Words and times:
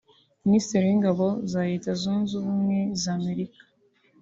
Minisitiri 0.45 0.83
w’ingabo 0.89 1.25
za 1.51 1.61
Leta 1.69 1.89
zunze 2.01 2.31
ubumwe 2.39 2.77
za 3.01 3.11
Amerika 3.19 3.59